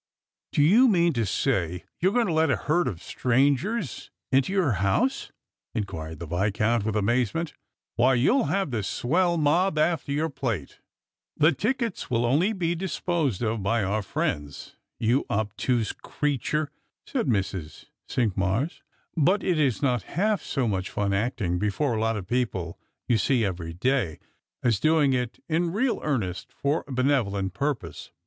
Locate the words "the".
6.17-6.25, 8.71-8.81, 11.51-11.51